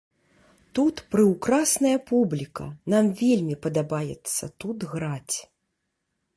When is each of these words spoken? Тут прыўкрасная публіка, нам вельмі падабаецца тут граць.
Тут 0.77 0.95
прыўкрасная 1.15 1.97
публіка, 2.09 2.65
нам 2.95 3.05
вельмі 3.21 3.55
падабаецца 3.69 4.53
тут 4.65 4.77
граць. 4.95 5.37